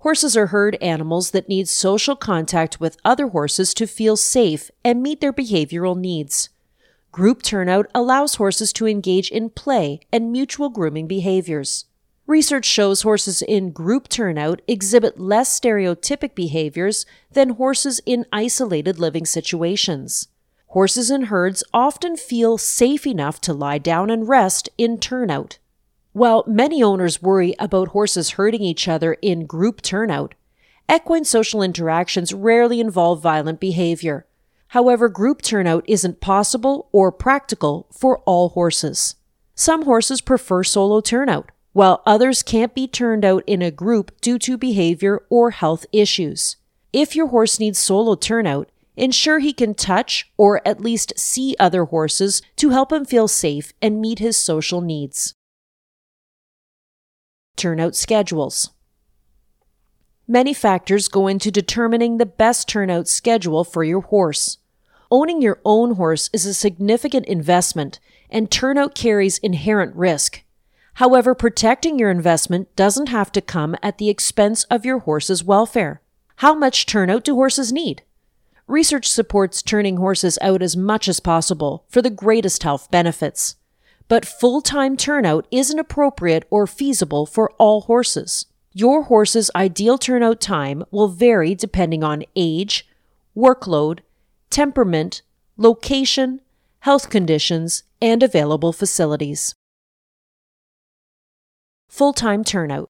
Horses 0.00 0.36
are 0.36 0.48
herd 0.48 0.76
animals 0.82 1.30
that 1.30 1.48
need 1.48 1.68
social 1.68 2.16
contact 2.16 2.80
with 2.80 2.96
other 3.04 3.28
horses 3.28 3.74
to 3.74 3.86
feel 3.86 4.16
safe 4.16 4.72
and 4.84 5.04
meet 5.04 5.20
their 5.20 5.32
behavioral 5.32 5.96
needs. 5.96 6.48
Group 7.12 7.42
turnout 7.42 7.86
allows 7.94 8.34
horses 8.34 8.72
to 8.72 8.88
engage 8.88 9.30
in 9.30 9.50
play 9.50 10.00
and 10.12 10.32
mutual 10.32 10.68
grooming 10.68 11.06
behaviors. 11.06 11.84
Research 12.26 12.64
shows 12.64 13.02
horses 13.02 13.40
in 13.40 13.70
group 13.70 14.08
turnout 14.08 14.60
exhibit 14.66 15.20
less 15.20 15.60
stereotypic 15.60 16.34
behaviors 16.34 17.06
than 17.30 17.50
horses 17.50 18.00
in 18.04 18.26
isolated 18.32 18.98
living 18.98 19.24
situations. 19.24 20.26
Horses 20.68 21.08
in 21.08 21.26
herds 21.26 21.62
often 21.72 22.16
feel 22.16 22.58
safe 22.58 23.06
enough 23.06 23.40
to 23.42 23.52
lie 23.52 23.78
down 23.78 24.10
and 24.10 24.28
rest 24.28 24.68
in 24.76 24.98
turnout. 24.98 25.58
While 26.12 26.42
many 26.48 26.82
owners 26.82 27.22
worry 27.22 27.54
about 27.60 27.88
horses 27.88 28.30
hurting 28.30 28.62
each 28.62 28.88
other 28.88 29.12
in 29.22 29.46
group 29.46 29.80
turnout, 29.80 30.34
equine 30.92 31.24
social 31.24 31.62
interactions 31.62 32.34
rarely 32.34 32.80
involve 32.80 33.22
violent 33.22 33.60
behavior. 33.60 34.26
However, 34.68 35.08
group 35.08 35.42
turnout 35.42 35.84
isn't 35.86 36.20
possible 36.20 36.88
or 36.90 37.12
practical 37.12 37.86
for 37.92 38.18
all 38.20 38.48
horses. 38.48 39.14
Some 39.54 39.84
horses 39.84 40.20
prefer 40.20 40.64
solo 40.64 41.00
turnout 41.00 41.52
while 41.76 42.00
others 42.06 42.42
can't 42.42 42.74
be 42.74 42.88
turned 42.88 43.22
out 43.22 43.44
in 43.46 43.60
a 43.60 43.70
group 43.70 44.10
due 44.22 44.38
to 44.38 44.56
behavior 44.56 45.22
or 45.28 45.50
health 45.50 45.84
issues. 45.92 46.56
If 46.90 47.14
your 47.14 47.26
horse 47.26 47.60
needs 47.60 47.78
solo 47.78 48.14
turnout, 48.14 48.70
ensure 48.96 49.40
he 49.40 49.52
can 49.52 49.74
touch 49.74 50.32
or 50.38 50.66
at 50.66 50.80
least 50.80 51.12
see 51.18 51.54
other 51.60 51.84
horses 51.84 52.40
to 52.56 52.70
help 52.70 52.90
him 52.90 53.04
feel 53.04 53.28
safe 53.28 53.74
and 53.82 54.00
meet 54.00 54.20
his 54.20 54.38
social 54.38 54.80
needs. 54.80 55.34
Turnout 57.56 57.94
schedules. 57.94 58.70
Many 60.26 60.54
factors 60.54 61.08
go 61.08 61.26
into 61.26 61.50
determining 61.50 62.16
the 62.16 62.24
best 62.24 62.70
turnout 62.70 63.06
schedule 63.06 63.64
for 63.64 63.84
your 63.84 64.00
horse. 64.00 64.56
Owning 65.10 65.42
your 65.42 65.60
own 65.62 65.96
horse 65.96 66.30
is 66.32 66.46
a 66.46 66.54
significant 66.54 67.26
investment, 67.26 68.00
and 68.30 68.50
turnout 68.50 68.94
carries 68.94 69.36
inherent 69.36 69.94
risk. 69.94 70.42
However, 70.96 71.34
protecting 71.34 71.98
your 71.98 72.10
investment 72.10 72.74
doesn't 72.74 73.10
have 73.10 73.30
to 73.32 73.42
come 73.42 73.76
at 73.82 73.98
the 73.98 74.08
expense 74.08 74.64
of 74.64 74.86
your 74.86 75.00
horse's 75.00 75.44
welfare. 75.44 76.00
How 76.36 76.54
much 76.54 76.86
turnout 76.86 77.24
do 77.24 77.34
horses 77.34 77.70
need? 77.70 78.02
Research 78.66 79.06
supports 79.06 79.62
turning 79.62 79.98
horses 79.98 80.38
out 80.40 80.62
as 80.62 80.74
much 80.74 81.06
as 81.06 81.20
possible 81.20 81.84
for 81.90 82.00
the 82.00 82.08
greatest 82.08 82.62
health 82.62 82.90
benefits. 82.90 83.56
But 84.08 84.24
full 84.24 84.62
time 84.62 84.96
turnout 84.96 85.46
isn't 85.50 85.78
appropriate 85.78 86.46
or 86.48 86.66
feasible 86.66 87.26
for 87.26 87.50
all 87.58 87.82
horses. 87.82 88.46
Your 88.72 89.02
horse's 89.02 89.50
ideal 89.54 89.98
turnout 89.98 90.40
time 90.40 90.82
will 90.90 91.08
vary 91.08 91.54
depending 91.54 92.04
on 92.04 92.24
age, 92.34 92.88
workload, 93.36 93.98
temperament, 94.48 95.20
location, 95.58 96.40
health 96.80 97.10
conditions, 97.10 97.82
and 98.00 98.22
available 98.22 98.72
facilities. 98.72 99.54
Full 101.88 102.12
time 102.12 102.44
turnout. 102.44 102.88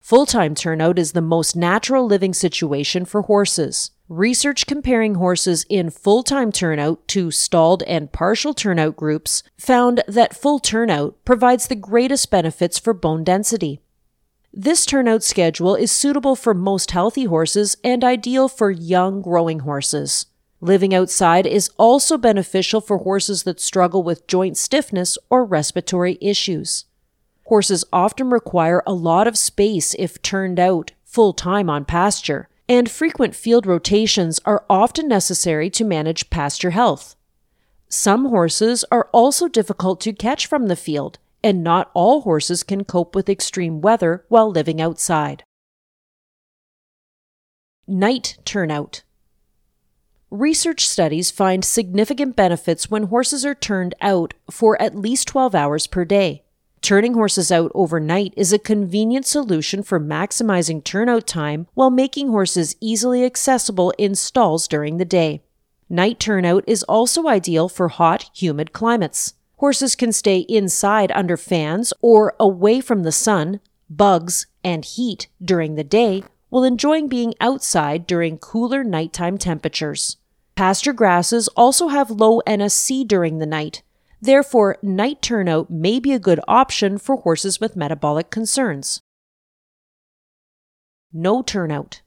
Full 0.00 0.26
time 0.26 0.54
turnout 0.54 0.98
is 0.98 1.12
the 1.12 1.20
most 1.20 1.54
natural 1.54 2.06
living 2.06 2.32
situation 2.32 3.04
for 3.04 3.22
horses. 3.22 3.90
Research 4.08 4.66
comparing 4.66 5.16
horses 5.16 5.66
in 5.68 5.90
full 5.90 6.22
time 6.22 6.50
turnout 6.50 7.06
to 7.08 7.30
stalled 7.30 7.82
and 7.84 8.12
partial 8.12 8.54
turnout 8.54 8.96
groups 8.96 9.42
found 9.58 10.02
that 10.08 10.36
full 10.36 10.58
turnout 10.58 11.16
provides 11.24 11.66
the 11.66 11.74
greatest 11.74 12.30
benefits 12.30 12.78
for 12.78 12.94
bone 12.94 13.24
density. 13.24 13.80
This 14.52 14.86
turnout 14.86 15.22
schedule 15.22 15.74
is 15.74 15.90
suitable 15.90 16.36
for 16.36 16.54
most 16.54 16.90
healthy 16.90 17.24
horses 17.24 17.76
and 17.82 18.04
ideal 18.04 18.48
for 18.48 18.70
young 18.70 19.22
growing 19.22 19.60
horses. 19.60 20.26
Living 20.60 20.94
outside 20.94 21.46
is 21.46 21.70
also 21.76 22.16
beneficial 22.16 22.80
for 22.80 22.98
horses 22.98 23.42
that 23.42 23.60
struggle 23.60 24.02
with 24.02 24.26
joint 24.26 24.56
stiffness 24.56 25.18
or 25.28 25.44
respiratory 25.44 26.18
issues. 26.20 26.84
Horses 27.44 27.84
often 27.92 28.30
require 28.30 28.82
a 28.86 28.92
lot 28.92 29.26
of 29.26 29.36
space 29.36 29.94
if 29.98 30.22
turned 30.22 30.60
out 30.60 30.92
full 31.04 31.32
time 31.32 31.68
on 31.68 31.84
pasture, 31.84 32.48
and 32.68 32.90
frequent 32.90 33.34
field 33.34 33.66
rotations 33.66 34.40
are 34.44 34.64
often 34.70 35.08
necessary 35.08 35.68
to 35.70 35.84
manage 35.84 36.30
pasture 36.30 36.70
health. 36.70 37.16
Some 37.88 38.30
horses 38.30 38.84
are 38.90 39.10
also 39.12 39.48
difficult 39.48 40.00
to 40.00 40.14
catch 40.14 40.46
from 40.46 40.68
the 40.68 40.76
field, 40.76 41.18
and 41.44 41.62
not 41.62 41.90
all 41.92 42.22
horses 42.22 42.62
can 42.62 42.84
cope 42.84 43.14
with 43.14 43.28
extreme 43.28 43.80
weather 43.82 44.24
while 44.28 44.50
living 44.50 44.80
outside. 44.80 45.44
Night 47.86 48.38
turnout. 48.46 49.02
Research 50.30 50.88
studies 50.88 51.30
find 51.30 51.62
significant 51.62 52.36
benefits 52.36 52.90
when 52.90 53.08
horses 53.08 53.44
are 53.44 53.54
turned 53.54 53.94
out 54.00 54.32
for 54.50 54.80
at 54.80 54.96
least 54.96 55.28
12 55.28 55.54
hours 55.54 55.86
per 55.86 56.06
day. 56.06 56.42
Turning 56.82 57.14
horses 57.14 57.52
out 57.52 57.70
overnight 57.76 58.34
is 58.36 58.52
a 58.52 58.58
convenient 58.58 59.24
solution 59.24 59.84
for 59.84 60.00
maximizing 60.00 60.82
turnout 60.82 61.28
time 61.28 61.68
while 61.74 61.90
making 61.90 62.28
horses 62.28 62.74
easily 62.80 63.24
accessible 63.24 63.94
in 63.98 64.16
stalls 64.16 64.66
during 64.66 64.96
the 64.96 65.04
day. 65.04 65.40
Night 65.88 66.18
turnout 66.18 66.64
is 66.66 66.82
also 66.84 67.28
ideal 67.28 67.68
for 67.68 67.86
hot, 67.86 68.28
humid 68.34 68.72
climates. 68.72 69.34
Horses 69.58 69.94
can 69.94 70.10
stay 70.10 70.38
inside 70.48 71.12
under 71.12 71.36
fans 71.36 71.92
or 72.02 72.34
away 72.40 72.80
from 72.80 73.04
the 73.04 73.12
sun, 73.12 73.60
bugs, 73.88 74.46
and 74.64 74.84
heat 74.84 75.28
during 75.40 75.76
the 75.76 75.84
day 75.84 76.24
while 76.48 76.64
enjoying 76.64 77.06
being 77.06 77.32
outside 77.40 78.08
during 78.08 78.38
cooler 78.38 78.82
nighttime 78.82 79.38
temperatures. 79.38 80.16
Pasture 80.56 80.92
grasses 80.92 81.46
also 81.56 81.88
have 81.88 82.10
low 82.10 82.40
NSC 82.44 83.06
during 83.06 83.38
the 83.38 83.46
night. 83.46 83.82
Therefore, 84.22 84.78
night 84.84 85.20
turnout 85.20 85.68
may 85.68 85.98
be 85.98 86.12
a 86.12 86.20
good 86.20 86.38
option 86.46 86.96
for 86.96 87.16
horses 87.16 87.60
with 87.60 87.74
metabolic 87.74 88.30
concerns. 88.30 89.00
No 91.12 91.42
turnout. 91.42 92.02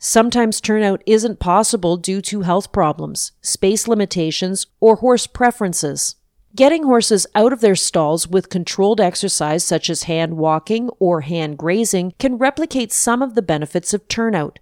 Sometimes 0.00 0.60
turnout 0.60 1.00
isn't 1.06 1.38
possible 1.38 1.96
due 1.96 2.20
to 2.22 2.40
health 2.40 2.72
problems, 2.72 3.30
space 3.40 3.86
limitations, 3.86 4.66
or 4.80 4.96
horse 4.96 5.28
preferences. 5.28 6.16
Getting 6.56 6.82
horses 6.82 7.24
out 7.36 7.52
of 7.52 7.60
their 7.60 7.76
stalls 7.76 8.26
with 8.26 8.50
controlled 8.50 9.00
exercise 9.00 9.62
such 9.62 9.88
as 9.88 10.02
hand 10.02 10.36
walking 10.38 10.90
or 10.98 11.20
hand 11.20 11.56
grazing 11.56 12.14
can 12.18 12.36
replicate 12.36 12.90
some 12.90 13.22
of 13.22 13.36
the 13.36 13.42
benefits 13.42 13.94
of 13.94 14.08
turnout. 14.08 14.58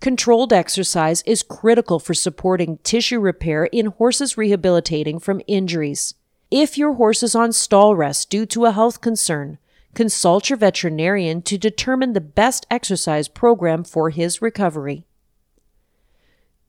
Controlled 0.00 0.52
exercise 0.52 1.22
is 1.22 1.42
critical 1.42 1.98
for 1.98 2.14
supporting 2.14 2.78
tissue 2.78 3.18
repair 3.18 3.64
in 3.64 3.86
horses 3.86 4.38
rehabilitating 4.38 5.18
from 5.18 5.42
injuries. 5.48 6.14
If 6.52 6.78
your 6.78 6.94
horse 6.94 7.24
is 7.24 7.34
on 7.34 7.52
stall 7.52 7.96
rest 7.96 8.30
due 8.30 8.46
to 8.46 8.66
a 8.66 8.70
health 8.70 9.00
concern, 9.00 9.58
consult 9.94 10.50
your 10.50 10.56
veterinarian 10.56 11.42
to 11.42 11.58
determine 11.58 12.12
the 12.12 12.20
best 12.20 12.64
exercise 12.70 13.26
program 13.26 13.82
for 13.82 14.10
his 14.10 14.40
recovery. 14.40 15.04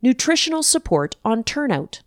Nutritional 0.02 0.64
support 0.64 1.16
on 1.24 1.44
turnout. 1.44 2.02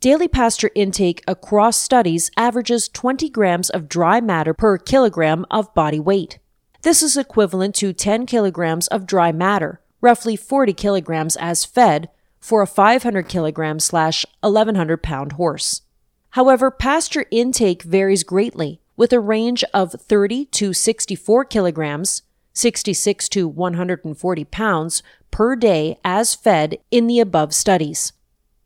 Daily 0.00 0.26
pasture 0.26 0.70
intake 0.74 1.22
across 1.28 1.76
studies 1.76 2.30
averages 2.36 2.88
20 2.88 3.28
grams 3.28 3.68
of 3.68 3.90
dry 3.90 4.22
matter 4.22 4.54
per 4.54 4.78
kilogram 4.78 5.44
of 5.50 5.72
body 5.74 6.00
weight. 6.00 6.38
This 6.80 7.02
is 7.02 7.16
equivalent 7.16 7.76
to 7.76 7.92
10 7.92 8.26
kilograms 8.26 8.88
of 8.88 9.06
dry 9.06 9.30
matter, 9.30 9.80
roughly 10.02 10.36
40 10.36 10.74
kilograms 10.74 11.36
as 11.36 11.64
fed, 11.64 12.10
for 12.38 12.60
a 12.60 12.66
500 12.66 13.28
kilogram 13.28 13.78
slash 13.78 14.26
1100 14.40 15.02
pound 15.02 15.32
horse. 15.32 15.82
However, 16.30 16.70
pasture 16.70 17.26
intake 17.30 17.82
varies 17.84 18.24
greatly, 18.24 18.80
with 18.96 19.12
a 19.12 19.20
range 19.20 19.64
of 19.72 19.92
30 19.92 20.46
to 20.46 20.72
64 20.72 21.44
kilograms, 21.46 22.22
66 22.52 23.28
to 23.30 23.48
140 23.48 24.44
pounds 24.46 25.02
per 25.30 25.56
day 25.56 25.98
as 26.04 26.34
fed 26.34 26.78
in 26.90 27.06
the 27.06 27.20
above 27.20 27.54
studies. 27.54 28.12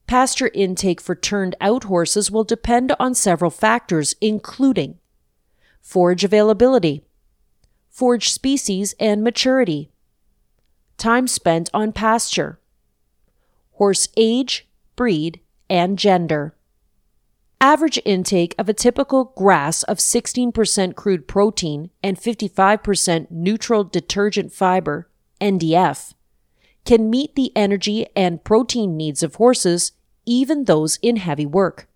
Pasture 0.07 0.51
intake 0.55 1.01
for 1.01 1.15
turned 1.15 1.55
out 1.61 1.85
horses 1.85 2.31
will 2.31 2.45
depend 2.45 2.95
on 2.99 3.15
several 3.15 3.51
factors, 3.51 4.15
including 4.21 4.99
forage 5.83 6.25
availability, 6.25 7.05
forage 7.91 8.31
species 8.31 8.95
and 8.99 9.23
maturity, 9.23 9.91
time 10.97 11.27
spent 11.27 11.71
on 11.75 11.93
pasture, 11.93 12.59
horse 13.73 14.09
age, 14.17 14.67
breed, 14.97 15.41
and 15.69 15.99
gender. 15.99 16.55
Average 17.61 17.99
intake 18.05 18.55
of 18.59 18.69
a 18.69 18.75
typical 18.75 19.33
grass 19.37 19.83
of 19.85 19.99
16% 19.99 20.95
crude 20.95 21.27
protein 21.27 21.91
and 22.03 22.19
55% 22.19 23.31
neutral 23.31 23.85
detergent 23.85 24.53
fiber, 24.53 25.09
NDF, 25.41 26.13
can 26.85 27.11
meet 27.11 27.35
the 27.35 27.53
energy 27.57 28.07
and 28.15 28.45
protein 28.45 28.97
needs 28.97 29.23
of 29.23 29.37
horses, 29.37 29.93
even 30.27 30.65
those 30.65 30.99
in 31.03 31.17
heavy 31.17 31.47
work. 31.47 31.89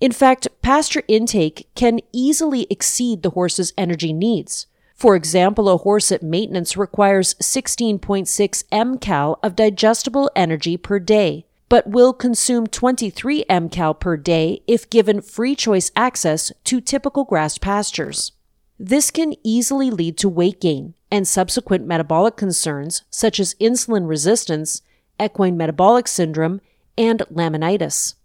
In 0.00 0.12
fact, 0.12 0.46
pasture 0.62 1.02
intake 1.08 1.68
can 1.74 1.98
easily 2.12 2.66
exceed 2.70 3.22
the 3.22 3.30
horse's 3.30 3.72
energy 3.76 4.12
needs. 4.12 4.66
For 4.98 5.14
example, 5.14 5.68
a 5.68 5.76
horse 5.76 6.10
at 6.10 6.24
maintenance 6.24 6.76
requires 6.76 7.34
16.6 7.34 8.64
mcal 8.64 9.38
of 9.44 9.54
digestible 9.54 10.28
energy 10.34 10.76
per 10.76 10.98
day, 10.98 11.46
but 11.68 11.86
will 11.86 12.12
consume 12.12 12.66
23 12.66 13.44
mcal 13.48 14.00
per 14.00 14.16
day 14.16 14.60
if 14.66 14.90
given 14.90 15.20
free 15.20 15.54
choice 15.54 15.92
access 15.94 16.50
to 16.64 16.80
typical 16.80 17.22
grass 17.22 17.58
pastures. 17.58 18.32
This 18.76 19.12
can 19.12 19.34
easily 19.44 19.88
lead 19.88 20.18
to 20.18 20.28
weight 20.28 20.60
gain 20.60 20.94
and 21.12 21.28
subsequent 21.28 21.86
metabolic 21.86 22.36
concerns 22.36 23.02
such 23.08 23.38
as 23.38 23.54
insulin 23.60 24.08
resistance, 24.08 24.82
equine 25.22 25.56
metabolic 25.56 26.08
syndrome, 26.08 26.60
and 26.96 27.20
laminitis. 27.32 28.16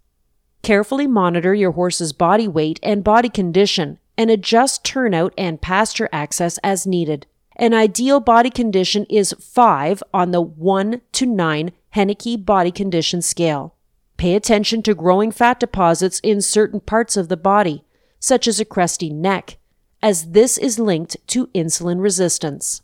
Carefully 0.62 1.06
monitor 1.06 1.54
your 1.54 1.72
horse's 1.72 2.12
body 2.12 2.48
weight 2.48 2.80
and 2.82 3.04
body 3.04 3.28
condition 3.28 4.00
and 4.16 4.30
adjust 4.30 4.84
turnout 4.84 5.34
and 5.36 5.60
pasture 5.60 6.08
access 6.12 6.58
as 6.58 6.86
needed. 6.86 7.26
An 7.56 7.72
ideal 7.72 8.20
body 8.20 8.50
condition 8.50 9.06
is 9.08 9.34
5 9.38 10.02
on 10.12 10.30
the 10.32 10.40
1 10.40 11.00
to 11.12 11.26
9 11.26 11.72
Henneke 11.94 12.44
body 12.44 12.72
condition 12.72 13.22
scale. 13.22 13.74
Pay 14.16 14.34
attention 14.34 14.82
to 14.82 14.94
growing 14.94 15.30
fat 15.30 15.60
deposits 15.60 16.20
in 16.20 16.40
certain 16.40 16.80
parts 16.80 17.16
of 17.16 17.28
the 17.28 17.36
body, 17.36 17.84
such 18.18 18.48
as 18.48 18.58
a 18.58 18.64
cresty 18.64 19.12
neck, 19.12 19.58
as 20.02 20.30
this 20.32 20.58
is 20.58 20.78
linked 20.78 21.16
to 21.28 21.48
insulin 21.48 22.00
resistance. 22.00 22.82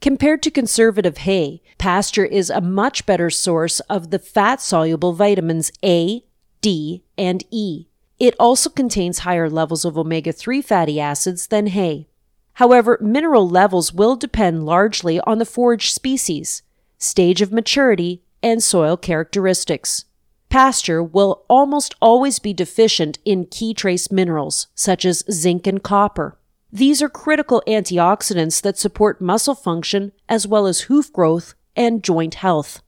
Compared 0.00 0.42
to 0.42 0.50
conservative 0.50 1.18
hay, 1.18 1.62
pasture 1.78 2.26
is 2.26 2.50
a 2.50 2.60
much 2.60 3.06
better 3.06 3.30
source 3.30 3.80
of 3.80 4.10
the 4.10 4.18
fat 4.18 4.60
soluble 4.60 5.14
vitamins 5.14 5.72
A, 5.82 6.24
D, 6.60 7.04
and 7.16 7.44
E. 7.50 7.86
It 8.18 8.34
also 8.38 8.70
contains 8.70 9.20
higher 9.20 9.50
levels 9.50 9.84
of 9.84 9.98
omega 9.98 10.32
3 10.32 10.62
fatty 10.62 11.00
acids 11.00 11.48
than 11.48 11.68
hay. 11.68 12.08
However, 12.54 12.98
mineral 13.00 13.48
levels 13.48 13.92
will 13.92 14.14
depend 14.14 14.64
largely 14.64 15.20
on 15.20 15.38
the 15.38 15.44
forage 15.44 15.92
species, 15.92 16.62
stage 16.98 17.42
of 17.42 17.52
maturity, 17.52 18.22
and 18.42 18.62
soil 18.62 18.96
characteristics. 18.96 20.04
Pasture 20.48 21.02
will 21.02 21.44
almost 21.48 21.96
always 22.00 22.38
be 22.38 22.52
deficient 22.52 23.18
in 23.24 23.46
key 23.46 23.74
trace 23.74 24.12
minerals, 24.12 24.68
such 24.74 25.04
as 25.04 25.24
zinc 25.28 25.66
and 25.66 25.82
copper. 25.82 26.38
These 26.70 27.02
are 27.02 27.08
critical 27.08 27.62
antioxidants 27.66 28.62
that 28.62 28.78
support 28.78 29.20
muscle 29.20 29.56
function 29.56 30.12
as 30.28 30.46
well 30.46 30.66
as 30.66 30.82
hoof 30.82 31.12
growth 31.12 31.54
and 31.74 32.04
joint 32.04 32.34
health. 32.34 32.82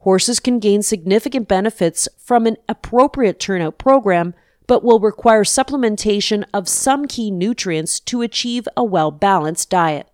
Horses 0.00 0.40
can 0.40 0.58
gain 0.58 0.82
significant 0.82 1.48
benefits 1.48 2.06
from 2.18 2.46
an 2.46 2.58
appropriate 2.68 3.40
turnout 3.40 3.78
program, 3.78 4.34
but 4.66 4.82
will 4.84 5.00
require 5.00 5.44
supplementation 5.44 6.44
of 6.52 6.68
some 6.68 7.06
key 7.06 7.30
nutrients 7.30 8.00
to 8.00 8.22
achieve 8.22 8.68
a 8.76 8.84
well 8.84 9.10
balanced 9.10 9.70
diet. 9.70 10.08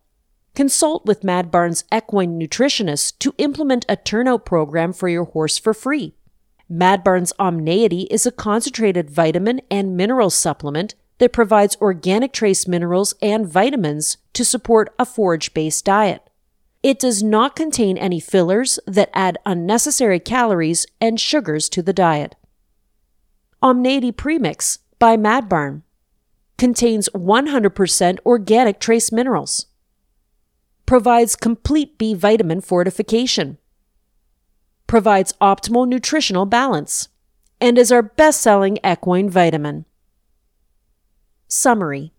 Consult 0.54 1.06
with 1.06 1.24
Mad 1.24 1.50
Barn's 1.50 1.84
equine 1.92 2.38
nutritionist 2.38 3.18
to 3.20 3.34
implement 3.38 3.86
a 3.88 3.96
turnout 3.96 4.44
program 4.44 4.92
for 4.92 5.08
your 5.08 5.24
horse 5.24 5.56
for 5.56 5.72
free. 5.72 6.14
Mad 6.68 7.02
Barn's 7.02 7.32
Omneity 7.38 8.06
is 8.10 8.26
a 8.26 8.32
concentrated 8.32 9.10
vitamin 9.10 9.60
and 9.70 9.96
mineral 9.96 10.30
supplement 10.30 10.94
that 11.18 11.32
provides 11.32 11.76
organic 11.80 12.32
trace 12.32 12.66
minerals 12.66 13.14
and 13.22 13.46
vitamins 13.46 14.16
to 14.32 14.44
support 14.44 14.94
a 14.98 15.04
forage 15.04 15.54
based 15.54 15.84
diet. 15.84 16.28
It 16.82 16.98
does 16.98 17.22
not 17.22 17.54
contain 17.54 17.96
any 17.96 18.18
fillers 18.18 18.78
that 18.86 19.10
add 19.14 19.38
unnecessary 19.46 20.18
calories 20.18 20.84
and 21.00 21.20
sugars 21.20 21.68
to 21.70 21.82
the 21.82 21.92
diet. 21.92 22.34
Omneity 23.62 24.16
Premix 24.16 24.80
by 24.98 25.16
Mad 25.16 25.48
Barn 25.48 25.84
contains 26.58 27.08
100% 27.10 28.18
organic 28.26 28.80
trace 28.80 29.12
minerals 29.12 29.66
provides 30.84 31.36
complete 31.36 31.96
B 31.96 32.12
vitamin 32.12 32.60
fortification, 32.60 33.58
provides 34.86 35.32
optimal 35.40 35.88
nutritional 35.88 36.44
balance, 36.44 37.08
and 37.60 37.78
is 37.78 37.92
our 37.92 38.02
best 38.02 38.42
selling 38.42 38.78
equine 38.84 39.30
vitamin. 39.30 39.86
Summary 41.48 42.12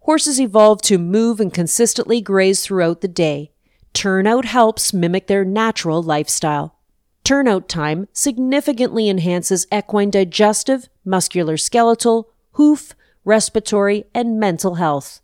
Horses 0.00 0.40
evolve 0.40 0.82
to 0.82 0.98
move 0.98 1.38
and 1.38 1.52
consistently 1.52 2.20
graze 2.20 2.64
throughout 2.64 3.02
the 3.02 3.08
day. 3.08 3.52
Turnout 3.92 4.46
helps 4.46 4.92
mimic 4.92 5.26
their 5.28 5.44
natural 5.44 6.02
lifestyle. 6.02 6.78
Turnout 7.24 7.68
time 7.68 8.08
significantly 8.12 9.08
enhances 9.08 9.66
equine 9.72 10.10
digestive, 10.10 10.88
muscular 11.04 11.56
skeletal, 11.56 12.28
hoof, 12.52 12.94
respiratory, 13.24 14.04
and 14.12 14.40
mental 14.40 14.74
health. 14.74 15.20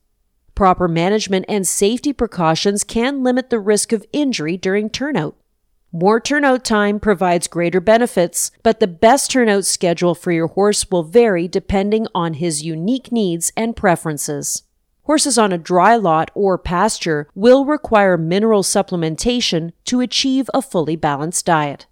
Proper 0.54 0.86
management 0.86 1.44
and 1.48 1.66
safety 1.66 2.12
precautions 2.12 2.84
can 2.84 3.24
limit 3.24 3.50
the 3.50 3.58
risk 3.58 3.92
of 3.92 4.06
injury 4.12 4.56
during 4.56 4.88
turnout. 4.88 5.36
More 5.90 6.20
turnout 6.20 6.64
time 6.64 7.00
provides 7.00 7.48
greater 7.48 7.80
benefits, 7.80 8.52
but 8.62 8.78
the 8.78 8.86
best 8.86 9.32
turnout 9.32 9.64
schedule 9.64 10.14
for 10.14 10.30
your 10.30 10.48
horse 10.48 10.88
will 10.90 11.02
vary 11.02 11.48
depending 11.48 12.06
on 12.14 12.34
his 12.34 12.62
unique 12.62 13.10
needs 13.10 13.50
and 13.56 13.74
preferences. 13.74 14.62
Horses 15.08 15.38
on 15.38 15.50
a 15.50 15.58
dry 15.58 15.96
lot 15.96 16.30
or 16.34 16.58
pasture 16.58 17.28
will 17.34 17.64
require 17.64 18.16
mineral 18.16 18.62
supplementation 18.62 19.72
to 19.86 20.00
achieve 20.00 20.50
a 20.54 20.60
fully 20.60 20.94
balanced 20.94 21.46
diet. 21.46 21.86